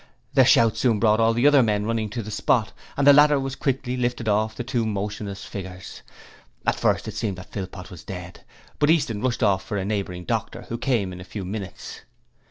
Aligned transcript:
Their 0.33 0.45
shouts 0.45 0.79
soon 0.79 0.99
brought 0.99 1.19
all 1.19 1.31
the 1.31 1.45
other 1.45 1.61
men 1.61 1.85
running 1.85 2.09
to 2.09 2.23
the 2.23 2.31
spot, 2.31 2.73
and 2.97 3.05
the 3.05 3.13
ladder 3.13 3.39
was 3.39 3.55
quickly 3.55 3.95
lifted 3.95 4.27
off 4.27 4.55
the 4.55 4.63
two 4.63 4.83
motionless 4.83 5.45
figures. 5.45 6.01
At 6.65 6.73
first 6.79 7.07
it 7.07 7.13
seemed 7.13 7.37
that 7.37 7.51
Philpot 7.51 7.91
was 7.91 8.03
dead, 8.03 8.43
but 8.79 8.89
Easton 8.89 9.21
rushed 9.21 9.43
off 9.43 9.63
for 9.63 9.77
a 9.77 9.85
neighbouring 9.85 10.25
doctor, 10.25 10.63
who 10.69 10.79
came 10.79 11.13
in 11.13 11.21
a 11.21 11.23
few 11.23 11.45
minutes. 11.45 12.01